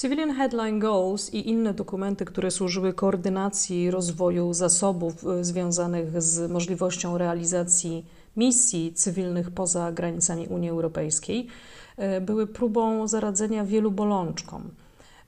[0.00, 7.18] Civilian Headline Goals i inne dokumenty, które służyły koordynacji rozwoju zasobów y, związanych z możliwością
[7.18, 8.06] realizacji
[8.36, 11.46] misji cywilnych poza granicami Unii Europejskiej,
[12.16, 14.70] y, były próbą zaradzenia wielu bolączkom.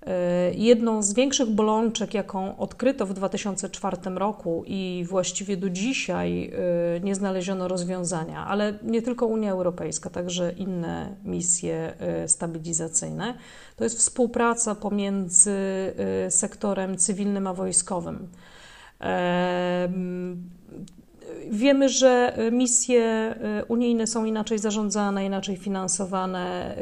[0.09, 6.51] E, jedną z większych bolączek, jaką odkryto w 2004 roku i właściwie do dzisiaj
[6.97, 13.35] e, nie znaleziono rozwiązania, ale nie tylko Unia Europejska, także inne misje e, stabilizacyjne,
[13.77, 15.59] to jest współpraca pomiędzy
[16.31, 18.29] sektorem cywilnym a wojskowym.
[21.51, 23.35] Wiemy, że misje
[23.69, 26.77] unijne są inaczej zarządzane, inaczej finansowane,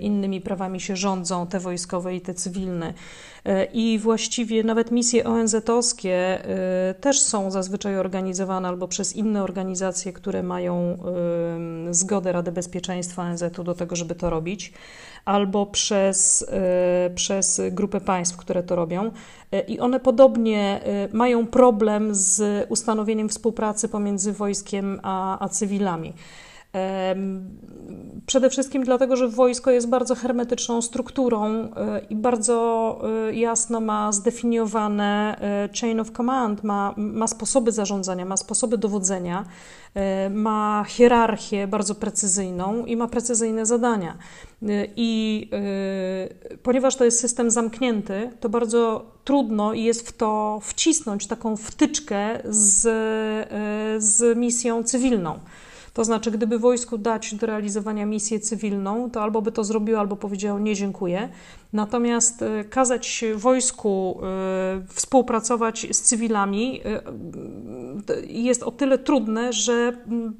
[0.00, 2.94] innymi prawami się rządzą, te wojskowe i te cywilne.
[3.72, 6.38] I właściwie nawet misje ONZ-owskie
[7.00, 10.98] też są zazwyczaj organizowane albo przez inne organizacje, które mają
[11.90, 14.72] zgodę Rady Bezpieczeństwa ONZ-u do tego, żeby to robić,
[15.24, 16.46] albo przez,
[17.14, 19.10] przez grupę państw, które to robią.
[19.68, 20.80] I one podobnie
[21.12, 26.12] mają problem z ustanowieniem współpracy pomiędzy wojskiem a, a cywilami.
[28.26, 31.70] Przede wszystkim dlatego, że wojsko jest bardzo hermetyczną strukturą e,
[32.10, 38.36] i bardzo e, jasno ma zdefiniowane e, chain of command, ma, ma sposoby zarządzania, ma
[38.36, 39.44] sposoby dowodzenia,
[40.30, 44.16] ma hierarchię bardzo precyzyjną i ma precyzyjne zadania.
[44.96, 45.50] I
[46.62, 52.80] ponieważ to jest system zamknięty, to bardzo trudno jest w to wcisnąć taką wtyczkę z,
[53.98, 55.38] z misją cywilną.
[55.98, 60.16] To znaczy, gdyby wojsku dać do realizowania misję cywilną, to albo by to zrobiło, albo
[60.16, 61.28] powiedziało nie dziękuję.
[61.72, 67.02] Natomiast e, kazać wojsku e, współpracować z cywilami e,
[68.26, 69.72] jest o tyle trudne, że
[70.06, 70.36] mm,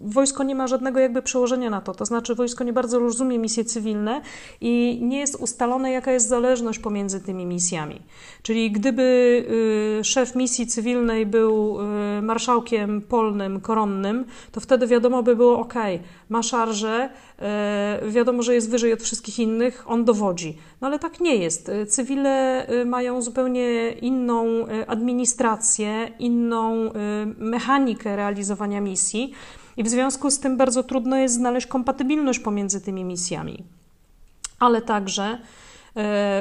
[0.00, 1.94] wojsko nie ma żadnego jakby przełożenia na to.
[1.94, 4.20] To znaczy, wojsko nie bardzo rozumie misje cywilne
[4.60, 8.02] i nie jest ustalone, jaka jest zależność pomiędzy tymi misjami.
[8.42, 9.44] Czyli gdyby
[10.02, 11.78] szef misji cywilnej był
[12.22, 15.74] marszałkiem polnym, koronnym, to wtedy wiadomo by było, ok,
[16.28, 17.10] ma szarże,
[18.08, 20.58] wiadomo, że jest wyżej od wszystkich innych, on dowodzi.
[20.80, 21.70] No ale tak nie jest.
[21.88, 26.92] Cywile y, mają zupełnie inną administrację, inną
[27.38, 29.32] mechanikę realizowania misji
[29.76, 33.64] i w związku z tym bardzo trudno jest znaleźć kompatybilność pomiędzy tymi misjami.
[34.58, 35.38] Ale także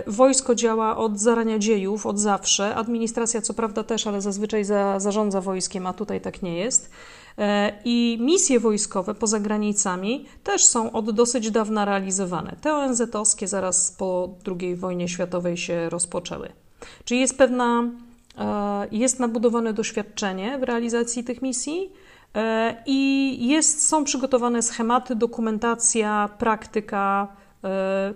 [0.07, 2.75] Wojsko działa od zarania dziejów, od zawsze.
[2.75, 6.91] Administracja, co prawda, też, ale zazwyczaj za, zarządza wojskiem, a tutaj tak nie jest.
[7.38, 12.56] E, I misje wojskowe poza granicami też są od dosyć dawna realizowane.
[12.62, 14.29] Te ONZ-owskie zaraz po
[14.59, 16.50] II wojnie światowej się rozpoczęły.
[17.06, 17.84] Czyli jest pewna,
[18.38, 21.91] e, jest nabudowane doświadczenie w realizacji tych misji
[22.35, 27.28] e, i jest, są przygotowane schematy, dokumentacja, praktyka,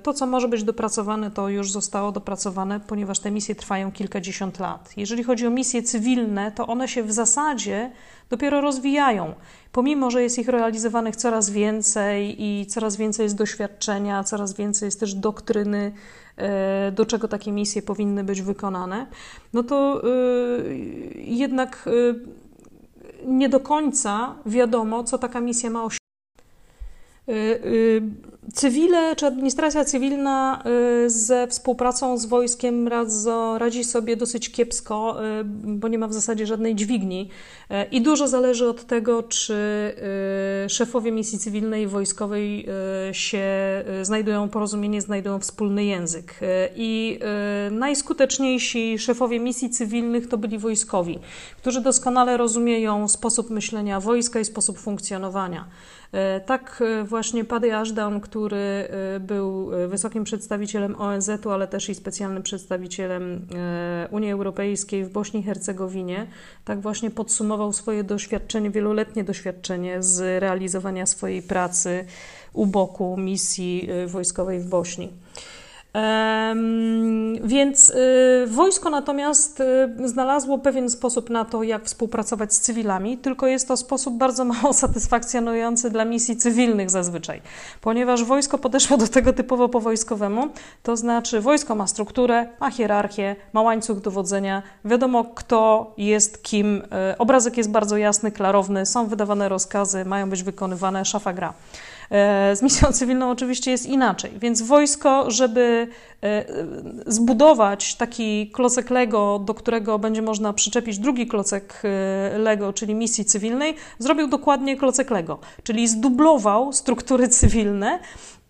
[0.03, 4.93] to, co może być dopracowane, to już zostało dopracowane, ponieważ te misje trwają kilkadziesiąt lat.
[4.97, 7.91] Jeżeli chodzi o misje cywilne, to one się w zasadzie
[8.29, 9.33] dopiero rozwijają.
[9.71, 14.99] Pomimo, że jest ich realizowanych coraz więcej i coraz więcej jest doświadczenia, coraz więcej jest
[14.99, 15.91] też doktryny,
[16.37, 19.07] e, do czego takie misje powinny być wykonane,
[19.53, 20.07] no to e,
[21.15, 21.91] jednak e,
[23.25, 25.99] nie do końca wiadomo, co taka misja ma osiągnąć.
[28.53, 30.63] Cywile czy administracja cywilna
[31.05, 32.87] y, ze współpracą z wojskiem
[33.57, 37.29] radzi sobie dosyć kiepsko, y, bo nie ma w zasadzie żadnej dźwigni.
[37.71, 39.59] Y, I dużo zależy od tego, czy
[40.69, 42.67] szefowie misji cywilnej i wojskowej
[43.11, 43.47] się
[44.01, 46.39] znajdują porozumienie, znajdują wspólny język.
[46.75, 47.19] I
[47.71, 51.19] najskuteczniejsi szefowie misji cywilnych to byli wojskowi,
[51.57, 55.65] którzy doskonale rozumieją sposób myślenia wojska i sposób funkcjonowania.
[56.45, 63.47] Tak właśnie Paddy Ashdown, który y, był wysokim przedstawicielem ONZ-u, ale też i specjalnym przedstawicielem
[64.11, 66.27] Unii Europejskiej w Bośni i Hercegowinie,
[66.65, 72.05] tak właśnie podsumował swoje doświadczenie, wieloletnie doświadczenie z realizowania swojej pracy
[72.53, 75.09] u boku misji wojskowej w Bośni.
[77.43, 83.47] Więc y, wojsko natomiast y, znalazło pewien sposób na to, jak współpracować z cywilami, tylko
[83.47, 87.41] jest to sposób bardzo mało satysfakcjonujący dla misji cywilnych zazwyczaj,
[87.81, 90.47] ponieważ wojsko podeszło do tego typowo po wojskowemu,
[90.83, 96.81] to znaczy wojsko ma strukturę, ma hierarchię, ma łańcuch dowodzenia, wiadomo kto jest kim,
[97.11, 101.53] y, obrazek jest bardzo jasny, klarowny, są wydawane rozkazy, mają być wykonywane, szafa gra.
[102.11, 105.87] E, z misją cywilną oczywiście jest inaczej, więc wojsko, żeby
[106.23, 106.45] e,
[107.07, 113.25] zbudować taki klocek Lego, do którego będzie można przyczepić drugi klocek e, Lego, czyli misji
[113.25, 117.99] cywilnej, zrobił dokładnie klocek Lego, czyli zdublował struktury cywilne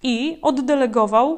[0.04, 1.38] i oddelegował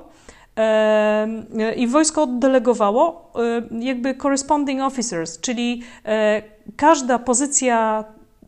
[1.75, 3.33] I wojsko oddelegowało
[3.79, 5.83] jakby corresponding officers, czyli
[6.75, 8.06] każda pozycja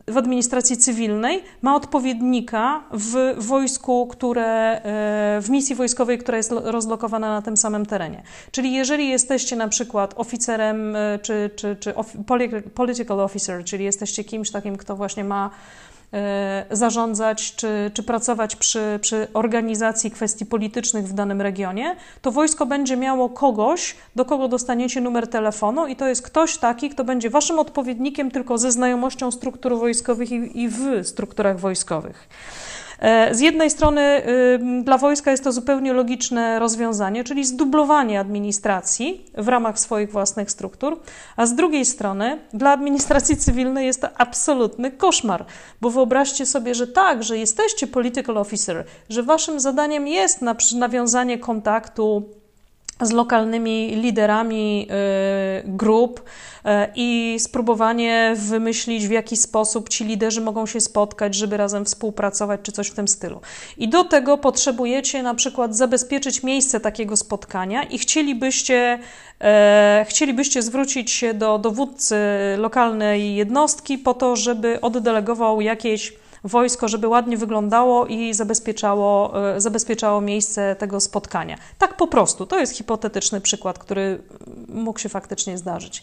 [0.08, 7.28] w administracji cywilnej ma odpowiednika w wojsku, które, e, w misji wojskowej, która jest rozlokowana
[7.28, 8.22] na tym samym terenie.
[8.50, 11.94] Czyli jeżeli jesteście na przykład oficerem e, czy, czy, czy
[12.74, 15.50] political officer, czyli jesteście kimś takim, kto właśnie ma
[16.70, 22.96] zarządzać czy, czy pracować przy, przy organizacji kwestii politycznych w danym regionie, to wojsko będzie
[22.96, 27.58] miało kogoś, do kogo dostaniecie numer telefonu, i to jest ktoś taki, kto będzie waszym
[27.58, 32.28] odpowiednikiem tylko ze znajomością struktur wojskowych i, i w strukturach wojskowych.
[33.04, 34.22] E, z jednej strony
[34.82, 41.00] dla wojska jest to zupełnie logiczne rozwiązanie, czyli zdublowanie administracji w ramach swoich własnych struktur,
[41.36, 45.44] a z drugiej strony dla administracji cywilnej jest to absolutny koszmar,
[45.80, 50.40] bo wyobraźcie sobie, że tak, że jesteście political officer, że waszym zadaniem jest
[50.76, 52.22] nawiązanie kontaktu
[53.00, 60.66] z lokalnymi liderami y, grup y, i spróbowanie wymyślić, w jaki sposób ci liderzy mogą
[60.66, 63.40] się spotkać, żeby razem współpracować, czy coś w tym stylu.
[63.78, 68.98] I do tego potrzebujecie na przykład zabezpieczyć miejsce takiego spotkania i chcielibyście,
[69.40, 72.16] e, chcielibyście zwrócić się do dowódcy
[72.58, 76.12] lokalnej jednostki po to, żeby oddelegował jakieś
[76.44, 81.56] wojsko, żeby ładnie wyglądało i zabezpieczało, e, zabezpieczało miejsce tego spotkania.
[81.78, 82.46] Tak po prostu.
[82.46, 84.22] To jest hipotetyczny przykład, który
[84.68, 86.02] mógł się faktycznie zdarzyć.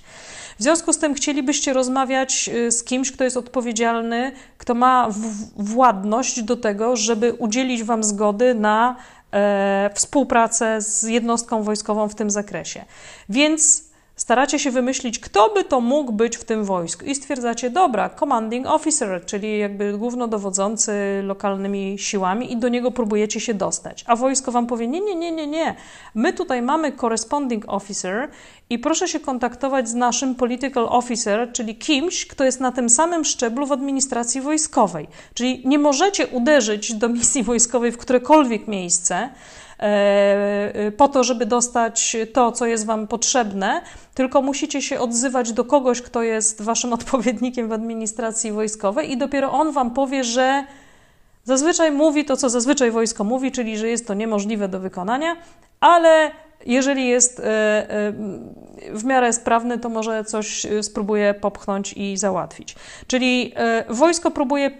[0.59, 5.07] W związku z tym chcielibyście rozmawiać e, z kimś, kto jest odpowiedzialny, kto ma
[5.55, 8.95] władność do tego, żeby udzielić Wam zgody na
[9.33, 12.85] e, współpracę z jednostką wojskową w tym zakresie.
[13.29, 13.90] Więc
[14.21, 18.67] Staracie się wymyślić, kto by to mógł być w tym wojsku i stwierdzacie, dobra, commanding
[18.67, 24.03] officer, czyli jakby głównodowodzący lokalnymi siłami i do niego próbujecie się dostać.
[24.07, 25.75] A wojsko wam powie, nie, nie, nie, nie, nie,
[26.15, 28.29] my tutaj mamy corresponding officer
[28.69, 33.25] i proszę się kontaktować z naszym political officer, czyli kimś, kto jest na tym samym
[33.25, 35.07] szczeblu w administracji wojskowej.
[35.33, 39.29] Czyli nie możecie uderzyć do misji wojskowej w którekolwiek miejsce,
[40.97, 43.81] po to, żeby dostać to, co jest Wam potrzebne,
[44.13, 49.51] tylko musicie się odzywać do kogoś, kto jest Waszym odpowiednikiem w administracji wojskowej, i dopiero
[49.51, 50.63] on Wam powie, że
[51.43, 55.35] zazwyczaj mówi to, co zazwyczaj wojsko mówi, czyli że jest to niemożliwe do wykonania,
[55.79, 56.31] ale
[56.65, 58.13] jeżeli jest e, e,
[58.93, 62.75] w miarę sprawny, to może coś spróbuje popchnąć i załatwić.
[63.07, 63.53] Czyli
[63.89, 64.71] wojsko próbuje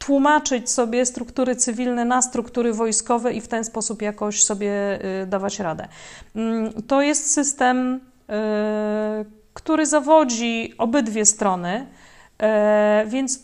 [0.00, 5.58] tłumaczyć sobie struktury cywilne na struktury wojskowe i w ten sposób jakoś sobie y, dawać
[5.58, 5.88] radę.
[6.36, 8.00] Mm, to jest system, y,
[9.54, 11.86] który zawodzi obydwie strony.
[12.42, 13.40] Y, więc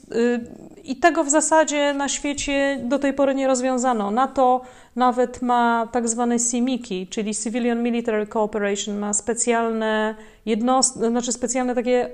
[0.86, 4.10] i tego w zasadzie na świecie do tej pory nie rozwiązano.
[4.10, 4.60] NATO
[4.96, 10.14] nawet ma tak zwane CIMIKI, czyli Civilian Military Cooperation, ma specjalne
[10.46, 12.10] jednostki, znaczy specjalne takie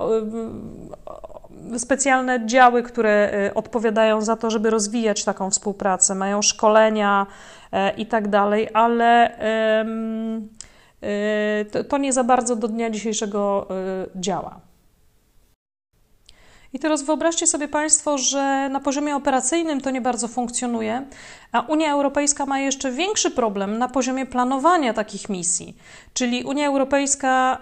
[1.79, 7.27] specjalne działy, które y, odpowiadają za to, żeby rozwijać taką współpracę, mają szkolenia
[7.73, 9.37] e, i tak dalej, ale
[11.89, 13.69] to nie za bardzo do dnia dzisiejszego
[14.17, 14.72] działa.
[16.75, 21.07] I teraz wyobraźcie sobie Państwo, że na poziomie operacyjnym to nie bardzo funkcjonuje,
[21.53, 25.77] a Unia Europejska ma jeszcze większy problem na poziomie planowania takich misji.
[26.15, 27.59] Czyli Unia Europejska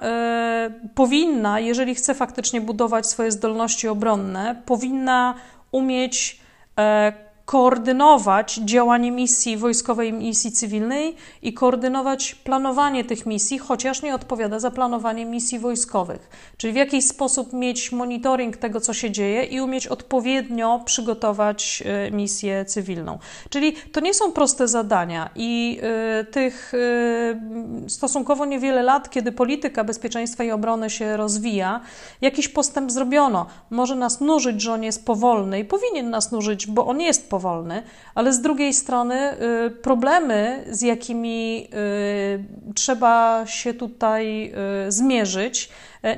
[0.87, 5.35] y, powinna, jeżeli chce faktycznie budować swoje zdolności obronne, powinna
[5.73, 6.41] umieć
[6.81, 14.59] y, koordynować działanie misji wojskowej, misji cywilnej i koordynować planowanie tych misji, chociaż nie odpowiada
[14.59, 16.31] za planowanie misji wojskowych.
[16.57, 22.11] Czyli w jakiś sposób mieć monitoring tego, co się dzieje i umieć odpowiednio przygotować e,
[22.11, 23.19] misję cywilną.
[23.49, 25.81] Czyli to nie są proste zadania i
[26.21, 31.81] y, tych y, stosunkowo niewiele lat, kiedy polityka bezpieczeństwa i obrony się rozwija,
[32.21, 33.47] jakiś postęp zrobiono.
[33.71, 37.40] Może nas nużyć, że on jest powolny i powinien nas nużyć, bo on jest powolny
[37.41, 37.83] powolny,
[38.15, 39.35] ale z drugiej strony
[39.67, 44.53] y, problemy, z jakimi y, trzeba się tutaj
[44.89, 45.69] y, zmierzyć,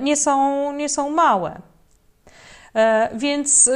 [0.01, 1.61] nie są, nie są małe.
[2.75, 3.71] E, więc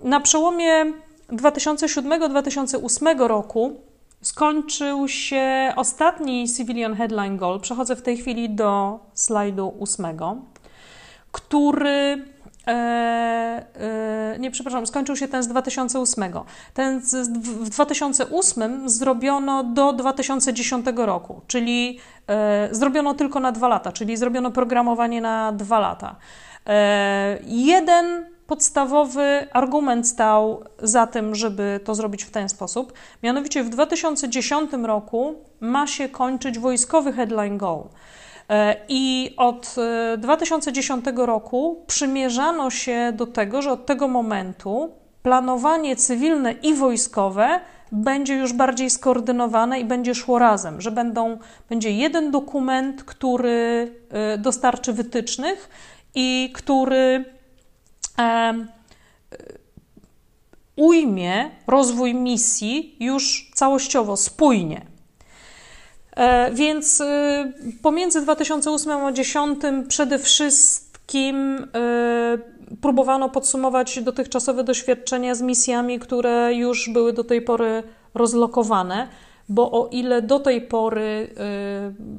[0.00, 0.92] na przełomie
[1.32, 3.80] 2007-2008 roku
[4.22, 7.60] skończył się ostatni Civilian Headline Goal.
[7.60, 10.36] Przechodzę w tej chwili do slajdu ósmego,
[11.32, 12.24] który
[12.66, 16.24] E, e, nie, przepraszam, skończył się ten z 2008.
[16.74, 23.92] Ten z, w 2008 zrobiono do 2010 roku, czyli e, zrobiono tylko na dwa lata,
[23.92, 26.16] czyli zrobiono programowanie na dwa lata.
[27.44, 32.92] jeden podstawowy argument stał za tym, żeby to zrobić w ten sposób.
[33.22, 37.84] Mianowicie w 2010 roku ma się kończyć wojskowy headline goal.
[38.52, 39.76] E, I od
[40.18, 44.90] 2010 e, roku przymierzano się do tego, że od tego momentu
[45.22, 47.60] planowanie cywilne i wojskowe
[47.92, 54.38] będzie już bardziej skoordynowane i będzie szło razem, że będą, będzie jeden dokument, który e,
[54.38, 55.70] dostarczy wytycznych
[56.14, 57.24] i który
[58.18, 58.54] e,
[60.76, 64.91] ujmie rozwój misji już całościowo, spójnie.
[66.16, 67.52] E, więc e,
[67.82, 72.38] pomiędzy 2008 a 2010 przede wszystkim e,
[72.80, 77.82] próbowano podsumować dotychczasowe doświadczenia z misjami, które już były do tej pory
[78.14, 79.08] rozlokowane,
[79.48, 81.34] bo o ile do tej pory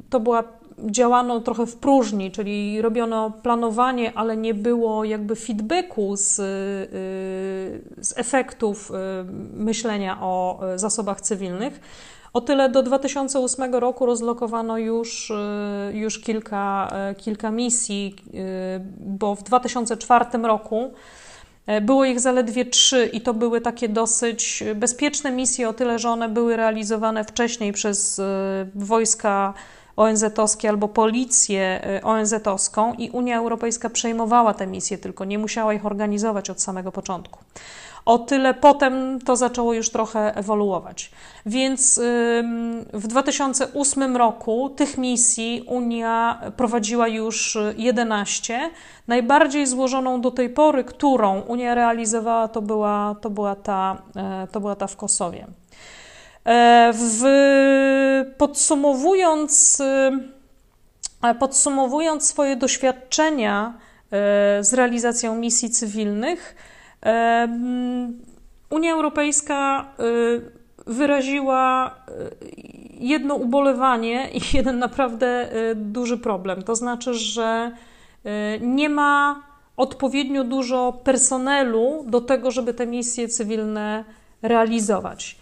[0.09, 0.43] to była
[0.79, 6.35] działano trochę w próżni, czyli robiono planowanie, ale nie było jakby feedbacku z,
[7.97, 8.91] z efektów
[9.53, 11.79] myślenia o zasobach cywilnych
[12.33, 15.33] o tyle do 2008 roku rozlokowano już, y,
[15.93, 20.93] już kilka, y, kilka misji, y, bo w 2004 roku
[21.81, 26.29] było ich zaledwie trzy i to były takie dosyć bezpieczne misje, o tyle, że one
[26.29, 28.21] były realizowane wcześniej przez
[28.75, 29.53] wojska
[29.95, 36.49] ONZ-owskie albo policję ONZ-owską i Unia Europejska przejmowała te misje, tylko nie musiała ich organizować
[36.49, 37.39] od samego początku.
[38.05, 41.11] O tyle potem to zaczęło już trochę ewoluować.
[41.45, 42.01] Więc
[42.93, 48.71] w 2008 roku tych misji Unia prowadziła już 11.
[49.07, 54.59] Najbardziej złożoną do tej pory, którą Unia realizowała, to była, to była, ta, e, to
[54.59, 55.47] była ta w Kosowie.
[56.45, 57.23] E, w,
[58.37, 59.81] podsumowując,
[61.23, 63.73] e, podsumowując swoje doświadczenia
[64.61, 66.55] z realizacją misji cywilnych,
[68.69, 72.11] Unia Europejska y, wyraziła y,
[72.99, 76.63] jedno ubolewanie i jeden naprawdę y, duży problem.
[76.63, 77.71] To znaczy, że
[78.61, 79.43] nie ma
[79.77, 84.05] odpowiednio dużo personelu do tego, żeby te misje cywilne
[84.41, 85.37] realizować.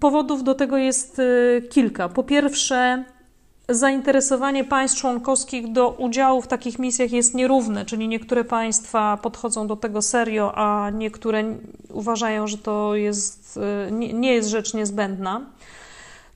[0.00, 1.20] Powodów do tego jest
[1.70, 2.08] kilka.
[2.08, 3.04] Po pierwsze,
[3.68, 9.76] zainteresowanie państw członkowskich do udziału w takich misjach jest nierówne, czyli niektóre państwa podchodzą do
[9.76, 11.44] tego serio, a niektóre
[11.92, 15.40] uważają, że to jest, e, nie jest rzecz niezbędna.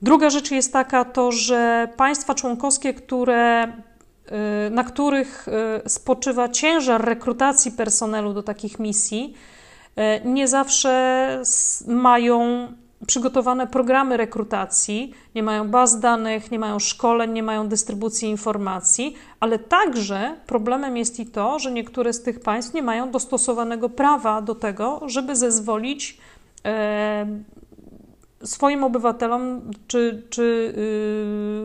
[0.01, 3.71] Druga rzecz jest taka, to, że państwa członkowskie, które, e,
[4.71, 9.33] na których e, spoczywa ciężar rekrutacji personelu do takich misji,
[10.25, 11.41] nie zawsze
[11.87, 12.67] mają
[13.07, 19.59] przygotowane programy rekrutacji, nie mają baz danych, nie mają szkoleń, nie mają dystrybucji informacji, ale
[19.59, 24.55] także problemem jest i to, że niektóre z tych państw nie mają dostosowanego prawa do
[24.55, 26.17] tego, żeby zezwolić
[26.65, 27.25] e,
[28.43, 30.73] swoim obywatelom, czy, czy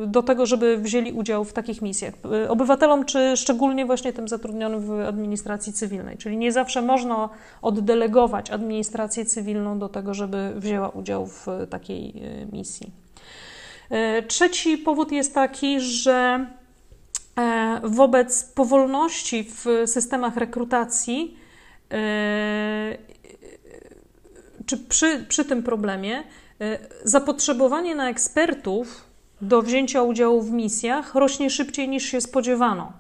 [0.05, 2.15] y, do tego, żeby wzięli udział w takich misjach.
[2.45, 6.17] Y, obywatelom, czy szczególnie właśnie tym zatrudnionym w administracji cywilnej.
[6.17, 7.29] Czyli nie zawsze można
[7.63, 12.09] oddelegować administrację cywilną do tego, żeby wzięła udział w takiej
[12.43, 12.91] y, misji.
[14.29, 16.47] Trzeci powód jest taki, że
[17.39, 21.37] e, wobec powolności w systemach rekrutacji,
[21.93, 22.99] e,
[24.67, 26.23] czy przy, przy tym problemie,
[27.05, 29.05] zapotrzebowanie na ekspertów
[29.41, 32.93] do wzięcia udziału w misjach rośnie szybciej niż się spodziewano.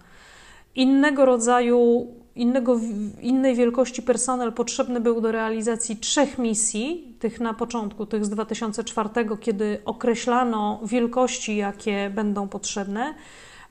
[0.74, 2.06] Innego rodzaju,
[2.36, 2.80] innego,
[3.20, 9.08] innej wielkości personel potrzebny był do realizacji trzech misji, tych na początku, tych z 2004,
[9.40, 13.14] kiedy określano wielkości, jakie będą potrzebne,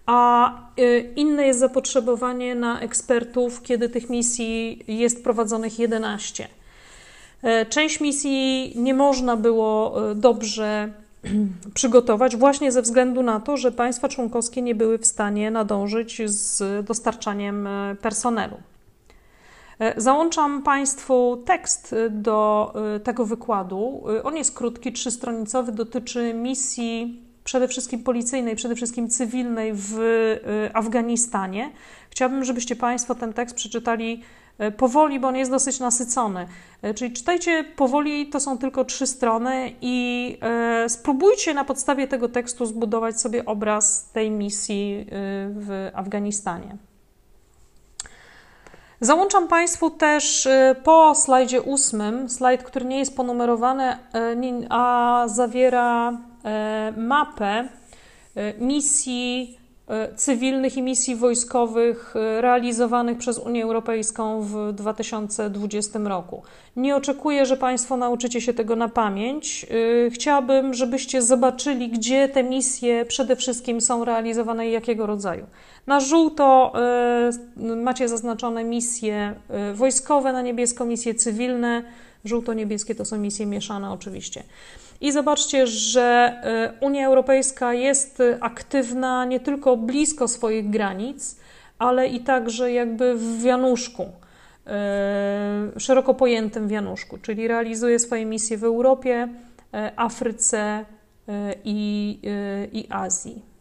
[0.06, 6.48] a e, inne jest zapotrzebowanie na ekspertów, kiedy tych misji jest prowadzonych 11.
[7.44, 10.94] E, część misji nie można było e, dobrze
[11.74, 16.86] przygotować właśnie ze względu na to, że państwa członkowskie nie były w stanie nadążyć z
[16.86, 18.58] dostarczaniem e, personelu.
[19.98, 22.74] Załączam Państwu tekst do
[23.04, 24.04] tego wykładu.
[24.24, 29.98] On jest krótki, trzystronicowy, dotyczy misji przede wszystkim policyjnej, przede wszystkim cywilnej w
[30.74, 31.72] Afganistanie.
[32.10, 34.24] Chciałabym, żebyście Państwo ten tekst przeczytali
[34.78, 36.48] powoli, bo on jest dosyć nasycony.
[36.82, 42.30] E, czyli czytajcie powoli, to są tylko trzy strony i e, spróbujcie na podstawie tego
[42.30, 45.08] tekstu zbudować sobie obraz tej misji
[45.50, 46.78] w Afganistanie.
[49.02, 50.48] Załączam Państwu też
[50.84, 53.98] po slajdzie ósmym, slajd, który nie jest ponumerowany,
[54.70, 56.18] a zawiera
[56.98, 57.70] mapę
[58.60, 59.58] misji
[60.16, 66.44] cywilnych i misji wojskowych realizowanych przez Unię Europejską w 2020 roku.
[66.76, 69.66] Nie oczekuję, że Państwo nauczycie się tego na pamięć.
[70.12, 75.46] Chciałabym, żebyście zobaczyli, gdzie te misje przede wszystkim są realizowane i jakiego rodzaju.
[75.88, 76.74] Na żółto
[77.76, 79.36] macie zaznaczone misje
[79.74, 81.84] wojskowe, na niebiesko misje cywilne.
[82.26, 84.44] Żółto-niebieskie to są misje mieszane oczywiście.
[85.02, 86.36] I zobaczcie, że
[86.80, 91.40] y, Unia Europejska jest aktywna nie tylko blisko swoich granic,
[91.80, 94.04] ale i także jakby w wianuszku,
[95.78, 100.86] y, szeroko pojętym wianuszku, czyli realizuje swoje misje w Europie, y, Afryce
[101.66, 102.20] i,
[102.74, 103.53] i Azji.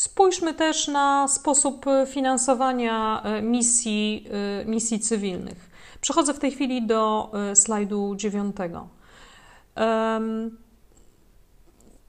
[0.00, 4.26] Spójrzmy też na sposób finansowania misji,
[4.66, 5.70] misji cywilnych.
[6.00, 8.88] Przechodzę w tej chwili do e, slajdu dziewiątego.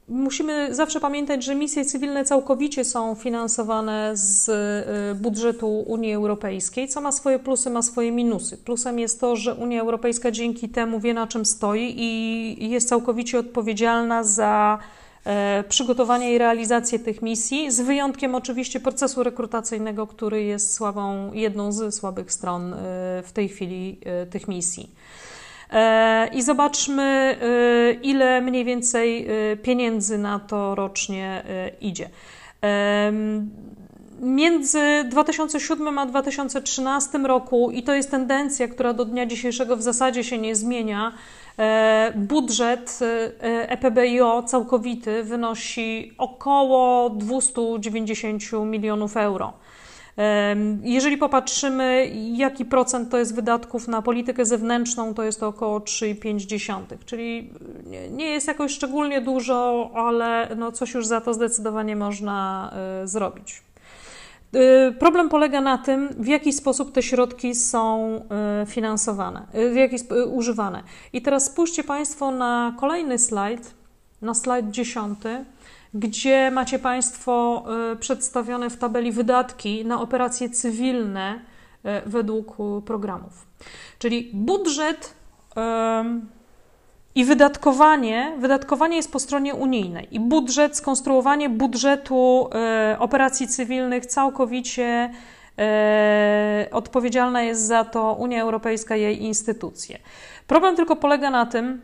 [0.07, 7.01] Musimy zawsze pamiętać, że misje cywilne całkowicie są finansowane z e, budżetu Unii Europejskiej, co
[7.01, 8.57] ma swoje plusy, ma swoje minusy.
[8.57, 13.39] Plusem jest to, że Unia Europejska dzięki temu wie na czym stoi i jest całkowicie
[13.39, 15.00] odpowiedzialna za E,
[15.69, 21.95] przygotowanie i realizację tych misji, z wyjątkiem oczywiście procesu rekrutacyjnego, który jest słabą, jedną z
[21.95, 22.77] słabych stron e,
[23.25, 24.89] w tej chwili e, tych misji.
[26.33, 27.37] I zobaczmy,
[28.03, 29.27] ile mniej więcej
[29.63, 31.43] pieniędzy na to rocznie
[31.81, 32.09] idzie.
[34.21, 40.23] Między 2007 a 2013 roku, i to jest tendencja, która do dnia dzisiejszego w zasadzie
[40.23, 41.40] się nie zmienia, E,
[42.15, 42.99] budżet
[43.41, 49.53] EPBIO e całkowity wynosi około 290 milionów euro.
[50.17, 55.79] E, jeżeli popatrzymy, jaki procent to jest wydatków na politykę zewnętrzną, to jest to około
[55.79, 57.53] 3,5, czyli
[58.11, 62.71] nie jest jakoś szczególnie dużo, ale no coś już za to zdecydowanie można
[63.05, 63.70] zrobić.
[64.55, 68.15] Y, problem polega na tym, w jaki sposób te środki są
[68.63, 69.95] y, finansowane, y, w jaki
[70.31, 70.83] używane.
[71.13, 73.73] I teraz spójrzcie Państwo na kolejny slajd,
[74.21, 75.45] na slajd dziesiąty,
[75.93, 77.65] gdzie macie Państwo
[77.99, 81.39] przedstawione w tabeli wydatki na operacje cywilne
[82.05, 83.47] według programów.
[83.99, 85.13] Czyli budżet
[87.15, 95.11] i wydatkowanie, wydatkowanie jest po stronie unijnej i budżet, skonstruowanie budżetu e, operacji cywilnych całkowicie
[95.59, 99.99] e, odpowiedzialna jest za to Unia Europejska jej instytucje.
[100.47, 101.81] Problem tylko polega na tym,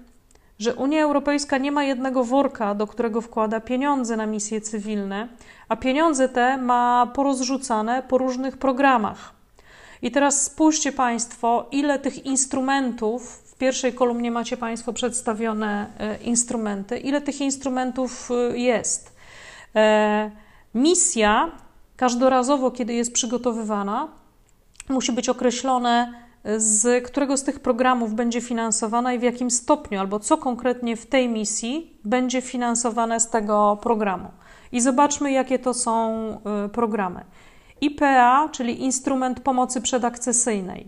[0.60, 5.28] że Unia Europejska nie ma jednego worka, do którego wkłada pieniądze na misje cywilne,
[5.70, 9.34] a pieniądze te ma porozrzucane po różnych programach.
[10.02, 16.98] I teraz spójrzcie Państwo, ile tych instrumentów pierwszej kolumnie macie Państwo przedstawione e, instrumenty.
[16.98, 19.16] Ile tych instrumentów e, jest?
[19.76, 20.32] E,
[20.76, 21.52] misja
[21.96, 24.08] każdorazowo, kiedy jest przygotowywana,
[24.90, 26.14] musi być określone,
[26.58, 31.06] z którego z tych programów będzie finansowana i w jakim stopniu, albo co konkretnie w
[31.06, 34.30] tej misji będzie finansowane z tego programu.
[34.72, 36.14] I zobaczmy, jakie to są
[36.74, 37.26] programy.
[37.82, 40.88] IPA, czyli Instrument Pomocy Przedakcesyjnej.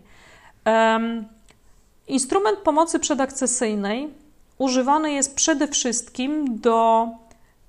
[2.09, 4.09] Instrument pomocy przedakcesyjnej
[4.57, 7.07] używany jest przede wszystkim do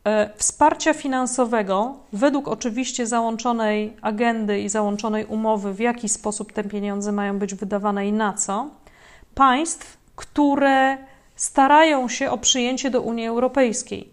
[0.05, 7.13] e, wsparcia finansowego, według oczywiście załączonej agendy i załączonej umowy, w jaki sposób te pieniądze
[7.13, 8.69] mają być wydawane i na co,
[9.35, 10.99] państw, które
[11.37, 14.09] starają się o przyjęcie do Unii Europejskiej.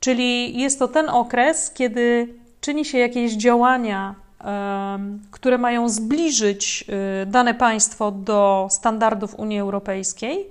[0.00, 4.14] Czyli jest to ten okres, kiedy czyni się jakieś działania
[5.30, 6.84] które mają zbliżyć
[7.22, 10.50] y, dane państwo do standardów Unii Europejskiej.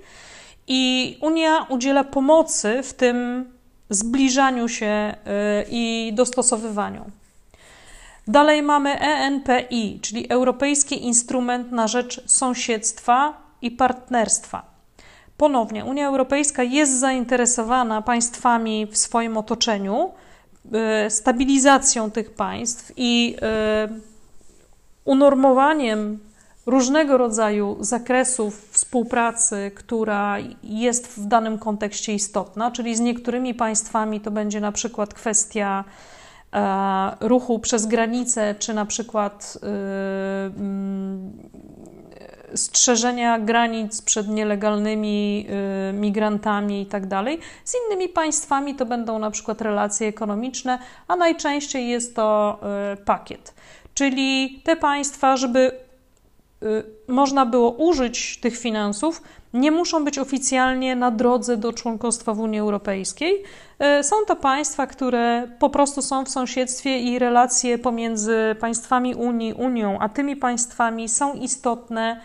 [0.66, 3.44] I Unia udziela pomocy w tym
[3.90, 7.04] zbliżaniu się y, i dostosowywaniu.
[8.28, 14.62] Dalej mamy ENPI, czyli Europejski Instrument na Rzecz Sąsiedztwa i Partnerstwa.
[15.36, 20.10] Ponownie, Unia Europejska jest zainteresowana państwami w swoim otoczeniu,
[21.08, 23.88] stabilizacją tych państw i e,
[25.04, 26.18] unormowaniem
[26.66, 34.30] różnego rodzaju zakresów współpracy, która jest w danym kontekście istotna, czyli z niektórymi państwami to
[34.30, 35.84] będzie na przykład kwestia
[36.52, 39.58] e, ruchu przez granicę, czy na przykład
[42.56, 45.46] strzeżenia granic przed nielegalnymi
[45.90, 47.38] y, migrantami i tak dalej.
[47.64, 52.58] Z innymi państwami to będą na przykład relacje ekonomiczne, a najczęściej jest to
[52.92, 53.54] y, pakiet.
[53.94, 55.86] Czyli te państwa, żeby
[57.08, 59.22] można było użyć tych finansów,
[59.54, 63.42] nie muszą być oficjalnie na drodze do członkostwa w Unii Europejskiej.
[64.02, 69.98] Są to państwa, które po prostu są w sąsiedztwie i relacje pomiędzy państwami Unii, Unią,
[70.00, 72.20] a tymi państwami są istotne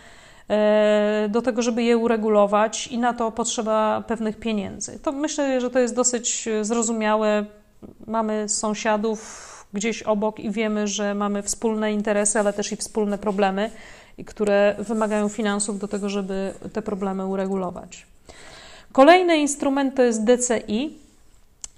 [1.28, 4.98] do tego, żeby je uregulować i na to potrzeba pewnych pieniędzy.
[4.98, 7.44] To myślę, że to jest dosyć zrozumiałe.
[8.06, 13.70] Mamy sąsiadów gdzieś obok i wiemy, że mamy wspólne interesy, ale też i wspólne problemy,
[14.26, 18.06] które wymagają finansów do tego, żeby te problemy uregulować.
[18.92, 20.98] Kolejny instrument to jest DCI,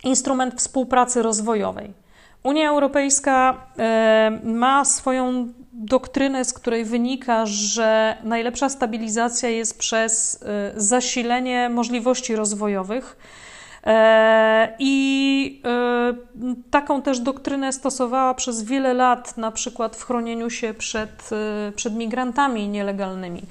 [0.04, 2.03] instrument współpracy rozwojowej.
[2.44, 10.72] Unia Europejska e, ma swoją doktrynę, z której wynika, że najlepsza stabilizacja jest przez e,
[10.80, 13.16] zasilenie możliwości rozwojowych.
[13.86, 15.62] E, I
[16.70, 21.30] taką też doktrynę stosowała przez wiele lat, na przykład w chronieniu się przed,
[21.76, 23.42] przed migrantami nielegalnymi.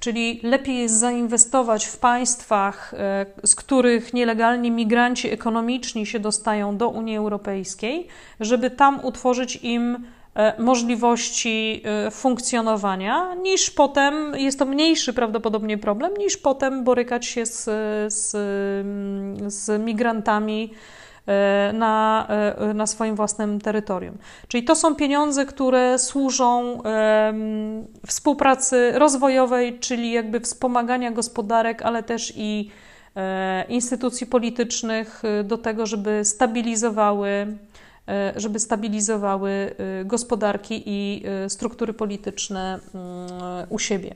[0.00, 6.88] Czyli lepiej jest zainwestować w państwach, e, z których nielegalni migranci ekonomiczni się dostają do
[6.88, 8.06] Unii Europejskiej,
[8.40, 10.04] żeby tam utworzyć im
[10.34, 17.46] e, możliwości e, funkcjonowania, niż potem, jest to mniejszy prawdopodobnie problem, niż potem borykać się
[17.46, 17.64] z,
[18.14, 18.30] z,
[19.46, 20.70] z migrantami
[21.72, 22.26] na,
[22.58, 24.18] e, na swoim własnym terytorium.
[24.48, 26.82] Czyli to są pieniądze, które służą
[28.06, 32.70] współpracy rozwojowej, czyli jakby wspomagania gospodarek, ale też i
[33.16, 37.56] e, instytucji politycznych do tego, żeby stabilizowały
[38.36, 44.14] żeby stabilizowały gospodarki i struktury polityczne mm, u siebie.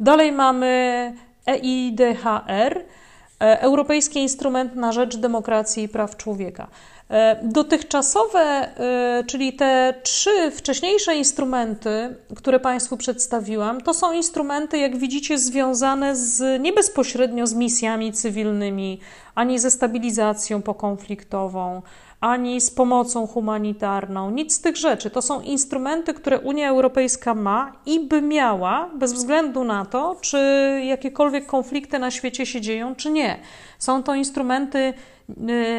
[0.00, 1.14] Dalej mamy
[1.46, 3.05] EIDHR, E,
[3.38, 6.68] Europejski Instrument na Rzecz Demokracji i Praw Człowieka.
[7.10, 14.96] E, dotychczasowe, e, czyli te trzy wcześniejsze instrumenty, które Państwu przedstawiłam, to są instrumenty, jak
[14.96, 19.00] widzicie, związane z, nie bezpośrednio z misjami cywilnymi,
[19.34, 21.82] ani ze stabilizacją pokonfliktową,
[22.20, 25.10] ani z pomocą humanitarną, nic z tych rzeczy.
[25.10, 30.38] To są instrumenty, które Unia Europejska ma i by miała, bez względu na to, czy
[30.84, 33.38] jakiekolwiek konflikty na świecie się dzieją, czy nie.
[33.78, 34.94] Są to instrumenty y,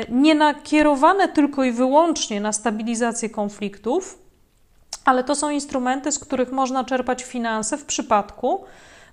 [0.10, 4.19] nie nakierowane tylko i wyłącznie na stabilizację konfliktów,
[5.06, 8.63] ale to są instrumenty, z których można czerpać finanse w przypadku,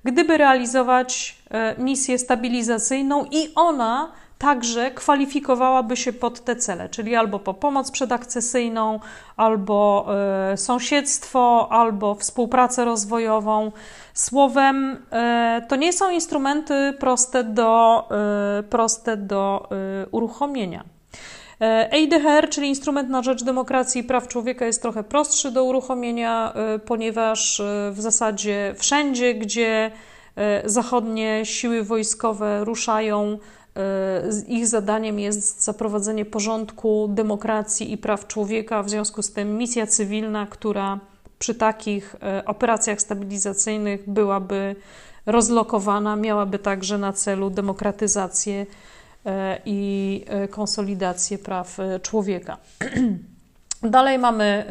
[0.05, 1.39] gdyby realizować
[1.79, 7.91] y, misję stabilizacyjną i ona także kwalifikowałaby się pod te cele, czyli albo po pomoc
[7.91, 9.01] przedakcesyjną,
[9.37, 10.07] albo
[10.53, 13.73] y, sąsiedztwo, albo współpracę rozwojową.
[14.15, 18.05] Słowem, y, to nie są instrumenty proste do,
[18.61, 19.69] y, proste do
[20.11, 20.85] uruchomienia.
[21.91, 26.53] EIDHR, czyli Instrument na Rzecz Demokracji i Praw Człowieka, jest trochę prostszy do uruchomienia,
[26.87, 29.91] ponieważ w zasadzie wszędzie, gdzie
[30.65, 33.39] zachodnie siły wojskowe ruszają
[34.49, 38.83] ich zadaniem jest zaprowadzenie porządku, demokracji i praw człowieka.
[38.83, 41.01] W związku z tym misja cywilna, która
[41.39, 44.77] przy takich y, operacjach stabilizacyjnych byłaby
[45.27, 49.31] rozlokowana, miałaby także na celu demokratyzację y,
[49.65, 52.57] i konsolidację praw człowieka.
[53.83, 54.65] Dalej mamy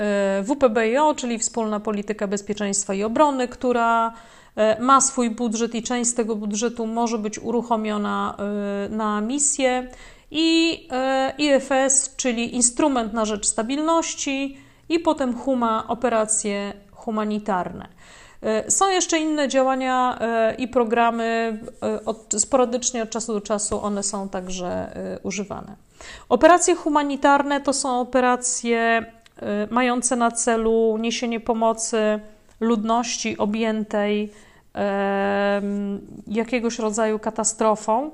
[0.44, 4.42] WPBiO, czyli Wspólna Polityka Bezpieczeństwa i Obrony, która E,
[4.80, 9.88] ma swój budżet i część z tego budżetu może być uruchomiona e, na misję.
[10.32, 14.58] I e, IFS, czyli instrument na rzecz stabilności,
[14.89, 17.88] i potem HUMA, operacje humanitarne.
[18.68, 20.20] Są jeszcze inne działania
[20.58, 21.60] i programy,
[22.38, 25.76] sporadycznie od czasu do czasu one są także używane.
[26.30, 29.06] Operacje humanitarne to są operacje
[29.70, 32.20] mające na celu niesienie pomocy
[32.63, 34.32] ludności objętej
[36.28, 38.12] jakiegoś rodzaju katastrofą,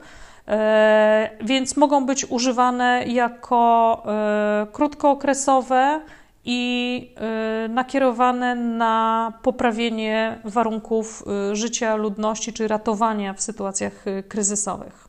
[0.47, 6.01] e, więc mogą być używane jako e, krótkookresowe
[6.45, 15.07] i e, nakierowane na poprawienie warunków życia ludności czy ratowania w sytuacjach kryzysowych.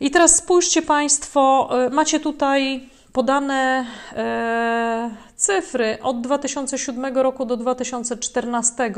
[0.00, 8.92] I teraz spójrzcie Państwo, macie tutaj podane e, cyfry od 2007 roku do 2014.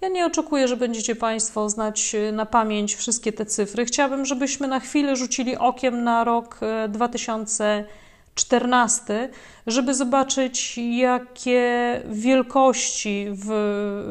[0.00, 3.84] Ja nie oczekuję, że będziecie Państwo znać e, na pamięć wszystkie te cyfry.
[3.84, 9.28] Chciałabym, żebyśmy na chwilę rzucili okiem na rok 2014, e,
[9.66, 13.48] żeby zobaczyć, jakie wielkości w,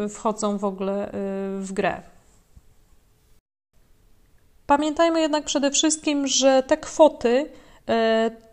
[0.09, 1.09] wchodzą w ogóle
[1.59, 2.01] w grę.
[4.67, 7.49] Pamiętajmy jednak przede wszystkim, że te kwoty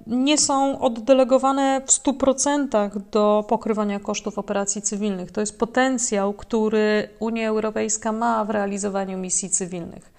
[0.06, 5.30] nie są oddelegowane w 100% do pokrywania kosztów operacji cywilnych.
[5.32, 10.12] To jest potencjał, który Unia Europejska ma w realizowaniu misji cywilnych.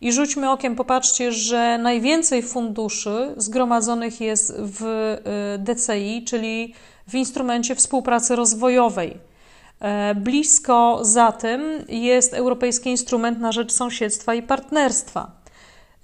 [0.00, 6.74] I rzućmy okiem, popatrzcie, że najwięcej funduszy zgromadzonych jest w y, DCI, czyli
[7.08, 9.18] w instrumencie współpracy rozwojowej.
[9.80, 15.41] E, blisko za tym jest Europejski Instrument na rzecz Sąsiedztwa i Partnerstwa.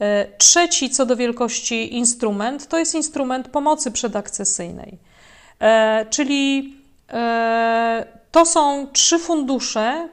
[0.01, 4.99] E, trzeci co do wielkości instrument to jest instrument pomocy przedakcesyjnej,
[5.61, 6.79] e, czyli
[8.31, 10.09] to są trzy fundusze,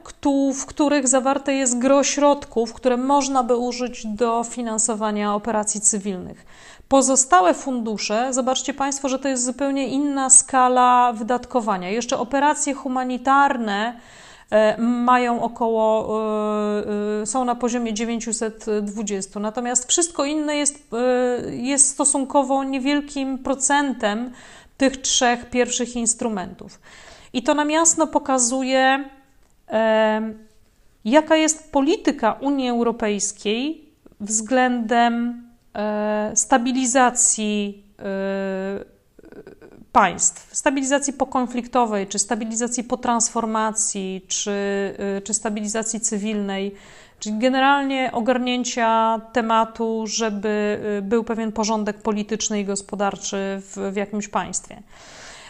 [0.54, 6.46] w których zawarte jest gro środków, które można by użyć do finansowania operacji cywilnych.
[6.88, 11.90] Pozostałe fundusze, zobaczcie Państwo, że to jest zupełnie inna skala wydatkowania.
[11.90, 14.25] Jeszcze operacje humanitarne e,
[14.78, 20.88] mają około, e, e, są na poziomie 920, natomiast wszystko inne jest,
[21.50, 24.32] jest stosunkowo niewielkim procentem
[24.76, 26.80] tych trzech pierwszych instrumentów.
[27.32, 29.04] I to nam jasno pokazuje,
[31.04, 33.86] jaka jest polityka Unii Europejskiej
[34.20, 38.95] względem e, stabilizacji e,
[39.96, 44.50] państw, stabilizacji pokonfliktowej, czy stabilizacji po transformacji, czy,
[44.98, 46.74] e, czy stabilizacji cywilnej,
[47.18, 54.82] czyli generalnie ogarnięcia tematu, żeby był pewien porządek polityczny i gospodarczy w, w jakimś państwie.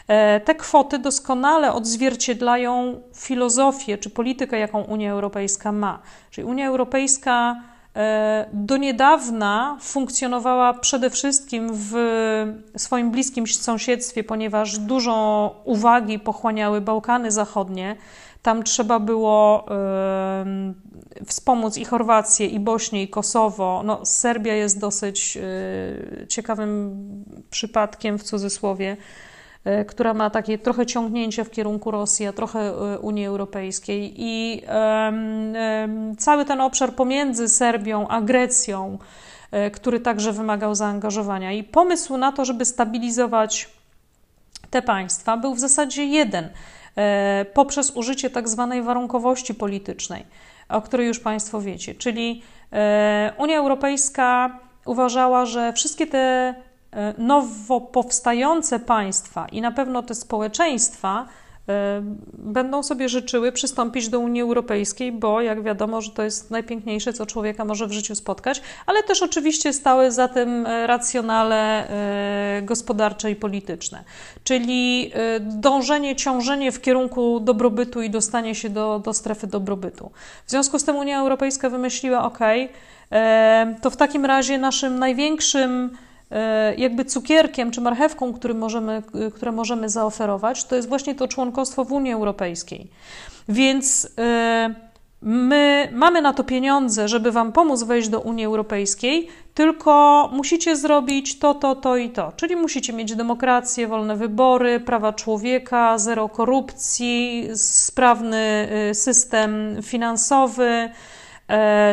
[0.09, 6.03] E, te kwoty doskonale odzwierciedlają filozofię czy politykę, jaką Unia Europejska ma.
[6.31, 7.57] Czyli Unia Europejska
[8.53, 11.95] do niedawna funkcjonowała przede wszystkim w
[12.77, 17.97] swoim bliskim sąsiedztwie, ponieważ dużo uwagi pochłaniały Bałkany Zachodnie.
[18.43, 19.67] Tam trzeba było
[21.21, 23.83] y, wspomóc i Chorwację, i Bośnię, i Kosowo.
[23.85, 25.39] No, Serbia jest dosyć
[26.23, 26.97] y, ciekawym
[27.51, 29.26] przypadkiem w cudzysłowie E,
[29.89, 34.15] która ma takie trochę ciągnięcie w kierunku Rosji, a trochę e, Unii Europejskiej.
[34.17, 34.63] I
[36.19, 38.99] cały ten obszar pomiędzy Serbią a Grecją,
[39.51, 41.53] e, który także wymagał zaangażowania.
[41.53, 43.69] I pomysł na to, żeby stabilizować
[44.71, 46.49] te państwa, był w zasadzie jeden
[47.55, 50.27] poprzez użycie tak zwanej warunkowości politycznej,
[50.69, 51.95] o której już Państwo wiecie.
[51.95, 52.43] Czyli
[53.39, 56.66] Unia Europejska uważała, że wszystkie te E,
[57.19, 61.27] nowo powstające państwa i na pewno te społeczeństwa
[61.69, 67.13] e, będą sobie życzyły przystąpić do Unii Europejskiej, bo jak wiadomo, że to jest najpiękniejsze,
[67.13, 71.57] co człowieka może w życiu spotkać, ale też oczywiście stały za tym e, racjonale
[72.63, 74.05] gospodarcze i polityczne,
[74.45, 80.11] czyli dążenie, ciążenie w kierunku dobrobytu i dostanie się do, do strefy dobrobytu.
[80.47, 82.39] W związku z tym Unia Europejska wymyśliła, ok,
[83.83, 86.06] to w takim razie naszym największym E,
[86.77, 89.03] jakby cukierkiem czy marchewką, który możemy,
[89.35, 92.91] które możemy zaoferować, to jest właśnie to członkostwo w Unii Europejskiej.
[93.49, 94.75] Więc e,
[95.23, 101.39] my mamy na to pieniądze, żeby Wam pomóc wejść do Unii Europejskiej, tylko musicie zrobić
[101.39, 102.33] to, to, to i to.
[102.37, 110.91] Czyli musicie mieć demokrację, wolne wybory, prawa człowieka, zero korupcji, sprawny e, system finansowy E,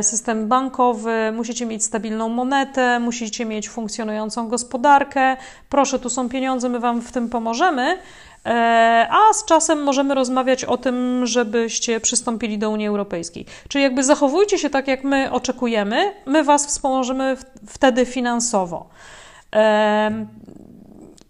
[0.02, 5.38] system bankowy, musicie mieć stabilną monetę, musicie mieć funkcjonującą gospodarkę.
[5.70, 7.98] Proszę, tu są pieniądze, my Wam w tym pomożemy.
[8.46, 13.46] E, a z czasem możemy rozmawiać o tym, żebyście przystąpili do Unii Europejskiej.
[13.68, 17.38] Czyli jakby zachowujcie się tak, jak my oczekujemy, my Was wspomożemy
[17.68, 18.90] wtedy finansowo.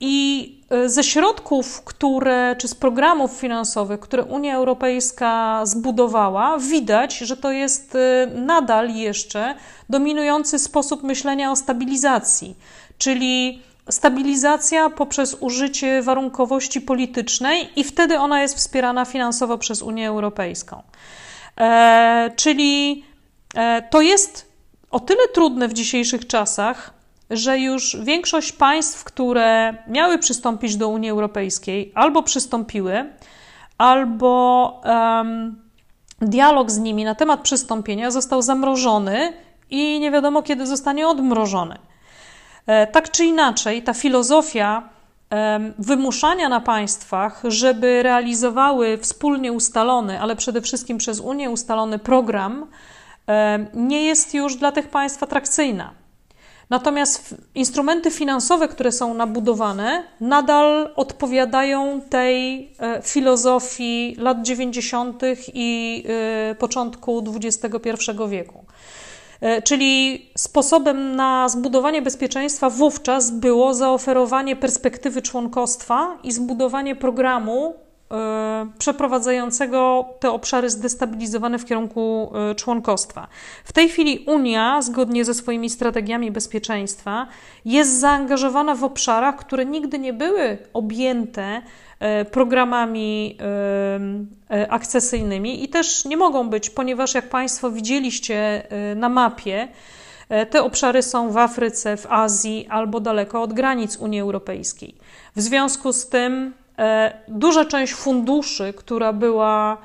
[0.05, 7.37] I e, ze środków, które, czy z programów finansowych, które Unia Europejska zbudowała, widać, że
[7.37, 9.55] to jest e, nadal jeszcze
[9.89, 12.55] dominujący sposób myślenia o stabilizacji,
[12.97, 20.83] czyli stabilizacja poprzez użycie warunkowości politycznej, i wtedy ona jest wspierana finansowo przez Unię Europejską.
[21.57, 23.03] E, czyli
[23.55, 24.51] e, to jest
[24.91, 27.02] o tyle trudne w dzisiejszych czasach,
[27.33, 33.13] że już większość państw, które miały przystąpić do Unii Europejskiej, albo przystąpiły,
[33.77, 35.61] albo um,
[36.21, 39.33] dialog z nimi na temat przystąpienia został zamrożony
[39.69, 41.77] i nie wiadomo, kiedy zostanie odmrożony.
[42.67, 44.93] E, tak czy inaczej, ta filozofia
[45.79, 52.67] wymuszania na państwach, żeby realizowały wspólnie ustalony, ale przede wszystkim przez Unię ustalony program,
[53.73, 56.02] nie jest już dla tych państw atrakcyjna.
[56.69, 65.21] Natomiast instrumenty finansowe, które są nabudowane, nadal odpowiadają tej e, filozofii lat 90.
[65.53, 66.03] i
[66.51, 67.89] e, początku XXI
[68.29, 68.65] wieku.
[69.63, 77.92] Czyli sposobem na zbudowanie bezpieczeństwa wówczas było zaoferowanie perspektywy członkostwa i zbudowanie programu E,
[78.77, 83.27] przeprowadzającego te obszary zdestabilizowane w kierunku e, członkostwa.
[83.63, 87.27] W tej chwili Unia, zgodnie ze swoimi strategiami bezpieczeństwa,
[87.65, 91.61] jest zaangażowana w obszarach, które nigdy nie były objęte
[91.99, 93.37] e, programami
[94.69, 98.63] akcesyjnymi i też nie mogą być, ponieważ jak Państwo widzieliście
[98.95, 99.67] na mapie,
[100.49, 104.95] te obszary są w Afryce, w Azji albo daleko od granic Unii Europejskiej.
[105.35, 106.62] W związku z tym E,
[107.27, 109.77] duża część funduszy, która była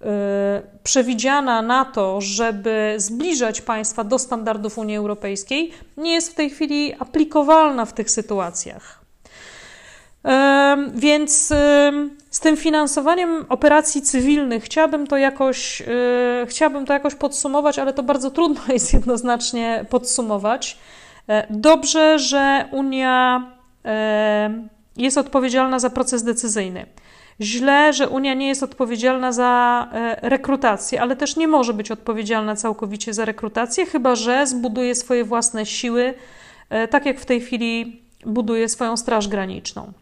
[0.00, 6.50] e, przewidziana na to, żeby zbliżać państwa do standardów Unii Europejskiej, nie jest w tej
[6.50, 9.00] chwili aplikowalna w tych sytuacjach.
[10.24, 11.46] E, więc
[12.30, 15.82] z tym finansowaniem operacji cywilnych chciałabym to jakoś,
[16.46, 20.78] chciałabym to jakoś podsumować, ale to bardzo trudno jest jednoznacznie podsumować.
[21.50, 23.42] Dobrze, że Unia
[24.96, 26.86] jest odpowiedzialna za proces decyzyjny.
[27.40, 32.56] Źle, że Unia nie jest odpowiedzialna za e, rekrutację, ale też nie może być odpowiedzialna
[32.56, 36.14] całkowicie za rekrutację, chyba że zbuduje swoje własne siły,
[36.70, 39.92] e, tak jak w tej chwili buduje swoją Straż Graniczną.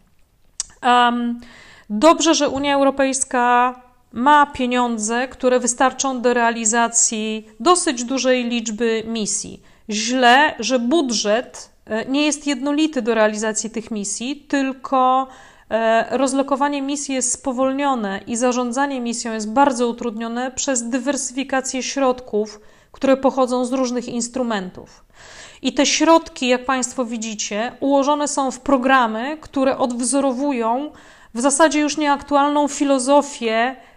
[1.89, 3.75] Dobrze, że Unia Europejska
[4.11, 9.61] ma pieniądze, które wystarczą do realizacji dosyć dużej liczby misji.
[9.89, 11.69] Źle, że budżet
[12.07, 15.27] nie jest jednolity do realizacji tych misji, tylko
[15.69, 22.59] e, rozlokowanie misji jest spowolnione i zarządzanie misją jest bardzo utrudnione przez dywersyfikację środków,
[22.91, 25.05] które pochodzą z różnych instrumentów.
[25.61, 30.91] I te środki, jak Państwo widzicie, ułożone są w programy, które odwzorowują
[31.33, 33.94] w zasadzie już nieaktualną filozofię E,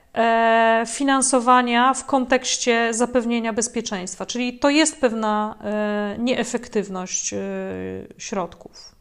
[0.86, 4.26] finansowania w kontekście zapewnienia bezpieczeństwa.
[4.26, 7.38] Czyli to jest pewna e, nieefektywność e,
[8.18, 8.94] środków.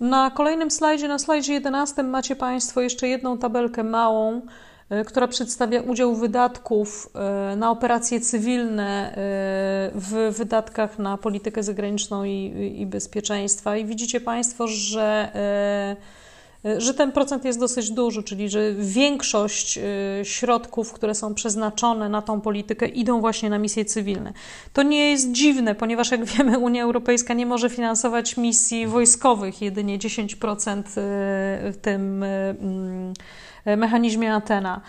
[0.00, 4.42] Na kolejnym slajdzie, na slajdzie 11, macie Państwo jeszcze jedną tabelkę małą,
[5.06, 7.10] która przedstawia udział wydatków
[7.56, 9.14] na operacje cywilne
[9.94, 13.76] w wydatkach na politykę zagraniczną i, i bezpieczeństwa.
[13.76, 15.32] I widzicie Państwo, że
[16.78, 19.82] że ten procent jest dosyć duży, czyli że większość y,
[20.24, 24.32] środków, które są przeznaczone na tą politykę, idą właśnie na misje cywilne.
[24.72, 29.98] To nie jest dziwne, ponieważ jak wiemy, Unia Europejska nie może finansować misji wojskowych, jedynie
[29.98, 30.84] 10% y,
[31.72, 32.24] w tym
[33.76, 34.80] mechanizmie Atena.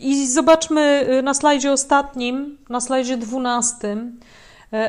[0.00, 4.06] I zobaczmy na slajdzie ostatnim, na slajdzie 12, E,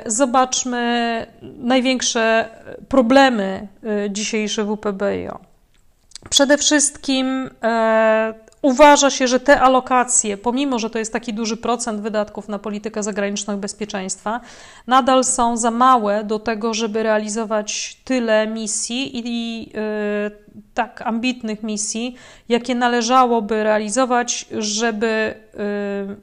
[0.06, 2.50] zobaczmy największe
[2.90, 5.40] problemy e, dzisiejsze WPBiO.
[6.30, 12.02] Przede wszystkim e, uważa się, że te alokacje, pomimo że to jest taki duży procent
[12.02, 14.40] wydatków na politykę zagraniczną i bezpieczeństwa,
[14.88, 22.16] nadal są za małe do tego, żeby realizować tyle misji i y, tak ambitnych misji,
[22.50, 25.36] jakie należałoby realizować, żeby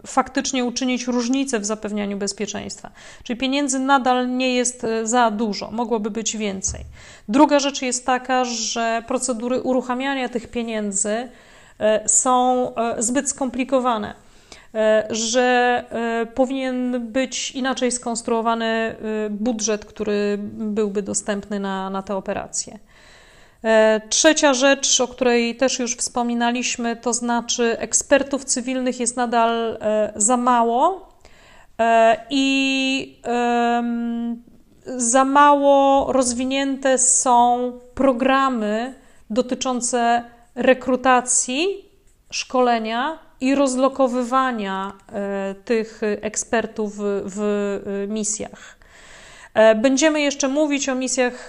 [0.02, 2.90] y, faktycznie uczynić różnicę w zapewnianiu bezpieczeństwa.
[3.22, 6.80] Czyli pieniędzy nadal nie jest y, za dużo, mogłoby być więcej.
[7.28, 11.28] Druga rzecz jest taka, że procedury uruchamiania tych pieniędzy
[12.06, 14.14] są e, zbyt skomplikowane,
[14.74, 15.84] e, że
[16.34, 18.96] powinien być inaczej skonstruowany
[19.30, 22.78] budżet, który byłby dostępny na, na te operacje.
[24.08, 29.78] Trzecia rzecz, o której też już wspominaliśmy, to znaczy ekspertów cywilnych jest nadal
[30.16, 31.08] za mało
[32.30, 33.22] i
[34.86, 38.94] za mało rozwinięte są programy
[39.30, 41.84] dotyczące rekrutacji,
[42.30, 46.92] szkolenia i rozlokowywania e, tych ekspertów
[47.24, 47.40] w
[47.86, 48.78] e, misjach.
[49.54, 51.48] E, będziemy jeszcze mówić o misjach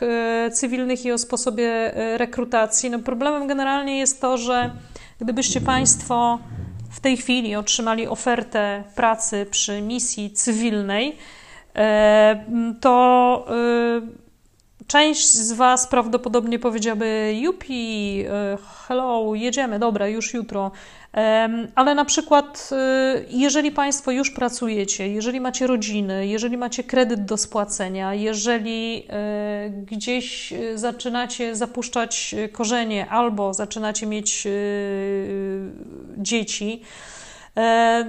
[0.54, 2.90] cywilnych i o sposobie rekrutacji.
[2.90, 4.72] No problemem generalnie jest to, że
[5.22, 6.40] gdybyście Państwo
[6.92, 11.18] w tej chwili otrzymali ofertę pracy przy misji cywilnej,
[12.82, 13.46] to
[14.88, 20.72] Część z Was prawdopodobnie powiedziałaby: Jupi, e, hello, jedziemy, dobra, już jutro.
[21.76, 27.38] Ale na przykład, e, jeżeli Państwo już pracujecie, jeżeli macie rodziny, jeżeli macie kredyt do
[27.38, 34.48] spłacenia, jeżeli e, gdzieś zaczynacie zapuszczać korzenie albo zaczynacie mieć
[36.18, 36.82] dzieci,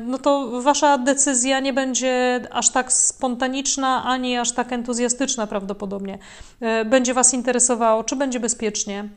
[0.07, 6.19] no to wasza decyzja nie będzie aż tak spontaniczna, ani aż tak entuzjastyczna prawdopodobnie.
[6.61, 9.09] E, będzie was interesowało, czy będzie bezpiecznie,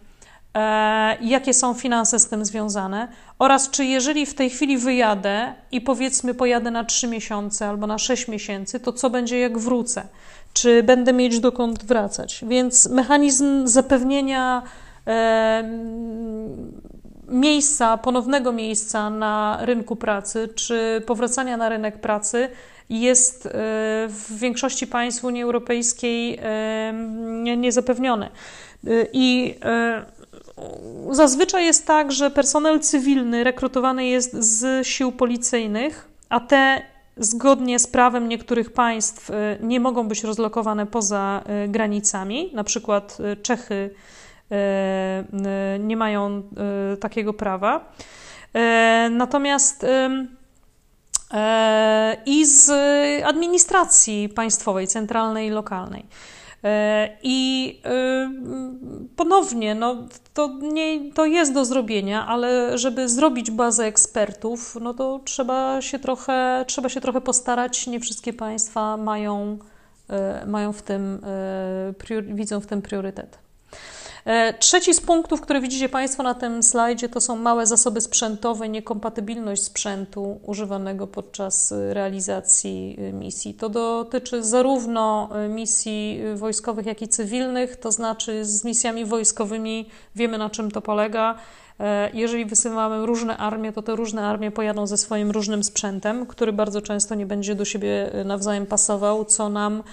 [0.56, 3.08] e, jakie są finanse z tym związane
[3.40, 7.98] oraz czy jeżeli w tej chwili wyjadę i powiedzmy pojadę na 3 miesiące albo na
[7.98, 10.04] 6 miesięcy, to co będzie jak wrócę?
[10.54, 12.46] Czy będę mieć dokąd wracać?
[12.48, 14.64] Więc mechanizm zapewnienia
[15.08, 15.64] e,
[17.30, 22.50] miejsca, ponownego miejsca na rynku pracy, czy powracania na rynek pracy
[22.90, 23.50] jest e,
[24.08, 26.94] w większości państw Unii Europejskiej e,
[27.58, 28.26] niezapewniony.
[28.26, 29.56] E, I
[31.12, 36.82] zazwyczaj jest tak, że personel cywilny rekrutowany jest z sił policyjnych, a te
[37.18, 43.90] zgodnie z prawem niektórych państw nie mogą być rozlokowane poza granicami, na przykład Czechy
[45.80, 46.44] nie mają
[47.00, 47.94] takiego prawa.
[49.12, 49.86] Natomiast
[51.34, 52.72] E, i z
[53.26, 56.06] administracji państwowej, centralnej i lokalnej.
[56.64, 58.32] E, I e,
[59.16, 59.96] ponownie, no,
[60.34, 66.00] to, nie, to jest do zrobienia, ale żeby zrobić bazę ekspertów, no to trzeba się
[66.00, 67.88] trochę, trzeba się trochę postarać.
[67.88, 69.58] Nie wszystkie państwa mają,
[70.48, 71.22] mają w tym,
[72.24, 73.49] widzą w tym priorytet.
[74.26, 78.70] E, trzeci z punktów, które widzicie Państwo na tym slajdzie, to są małe zasoby sprzętowe,
[78.70, 83.54] niekompatybilność sprzętu używanego podczas e, realizacji e, misji.
[83.54, 90.50] To dotyczy zarówno misji wojskowych, jak i cywilnych, to znaczy z misjami wojskowymi wiemy na
[90.50, 91.36] czym to polega.
[92.14, 96.82] Jeżeli wysyłamy różne armie, to te różne armie pojadą ze swoim różnym sprzętem, który bardzo
[96.82, 99.84] często nie będzie do siebie nawzajem pasował, co nam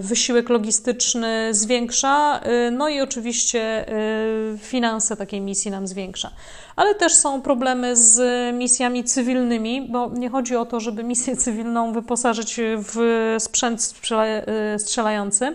[0.00, 2.40] wysiłek logistyczny zwiększa,
[2.72, 3.84] no i oczywiście
[4.58, 6.30] finanse takiej misji nam zwiększa.
[6.76, 8.20] Ale też są problemy z
[8.54, 12.96] misjami cywilnymi, bo nie chodzi o to, żeby misję cywilną wyposażyć w
[13.38, 13.94] sprzęt
[14.78, 15.54] strzelający,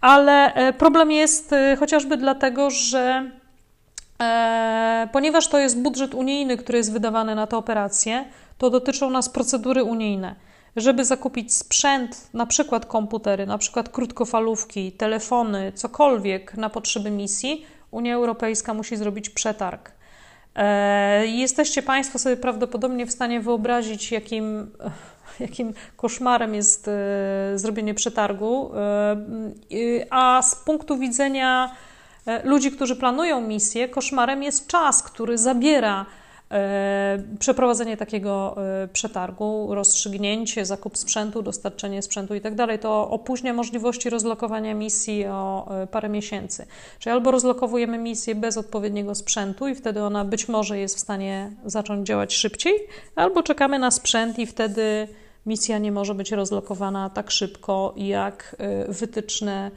[0.00, 3.39] ale problem jest chociażby dlatego, że e,
[5.12, 8.24] ponieważ to jest budżet unijny, który jest wydawany na te operacje,
[8.58, 10.34] to dotyczą nas procedury unijne
[10.76, 18.14] żeby zakupić sprzęt, na przykład komputery, na przykład krótkofalówki, telefony, cokolwiek na potrzeby misji, Unia
[18.14, 19.92] Europejska musi zrobić przetarg.
[20.54, 24.70] E, jesteście Państwo sobie prawdopodobnie w stanie wyobrazić, jakim,
[25.40, 26.92] jakim koszmarem jest e,
[27.54, 31.74] zrobienie przetargu, e, a z punktu widzenia
[32.44, 36.06] ludzi, którzy planują misję, koszmarem jest czas, który zabiera
[36.50, 44.10] E, przeprowadzenie takiego e, przetargu, rozstrzygnięcie, zakup sprzętu, dostarczenie sprzętu itd., tak to opóźnia możliwości
[44.10, 46.66] rozlokowania misji o e, parę miesięcy.
[46.98, 51.50] Czyli albo rozlokowujemy misję bez odpowiedniego sprzętu i wtedy ona być może jest w stanie
[51.64, 52.74] zacząć działać szybciej,
[53.16, 55.08] albo czekamy na sprzęt i wtedy
[55.46, 58.56] misja nie może być rozlokowana tak szybko, jak
[58.88, 59.70] wytyczne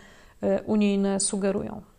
[0.66, 1.93] unijne sugerują.